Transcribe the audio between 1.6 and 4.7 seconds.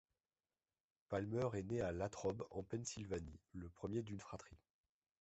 né à Latrobe en Pennsylvanie, le premier d'une fratrie.